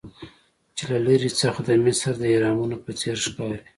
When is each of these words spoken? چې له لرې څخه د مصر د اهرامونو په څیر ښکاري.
چې 0.77 0.83
له 0.91 0.97
لرې 1.05 1.31
څخه 1.41 1.59
د 1.67 1.69
مصر 1.85 2.13
د 2.19 2.23
اهرامونو 2.33 2.75
په 2.83 2.91
څیر 2.99 3.15
ښکاري. 3.25 3.61